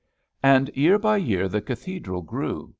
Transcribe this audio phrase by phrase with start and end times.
[0.41, 2.69] And year by year the Cathedral grew.